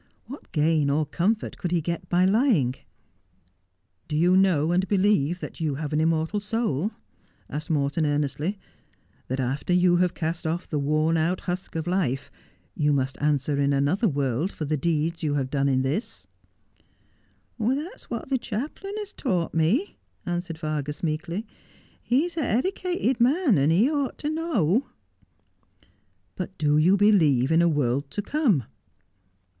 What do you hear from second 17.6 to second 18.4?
''That's what the